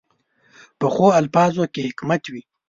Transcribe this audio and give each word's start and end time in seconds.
پخو 0.79 1.05
الفاظو 1.19 1.63
کې 1.73 1.81
حکمت 1.87 2.23
وي 2.31 2.41